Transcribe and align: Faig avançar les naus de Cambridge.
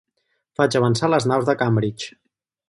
Faig 0.61 0.77
avançar 0.79 1.09
les 1.15 1.27
naus 1.33 1.47
de 1.51 1.55
Cambridge. 1.61 2.17